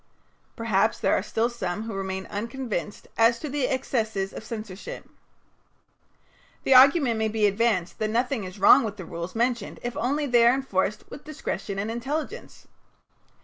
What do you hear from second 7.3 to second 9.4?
advanced that nothing is wrong with the rules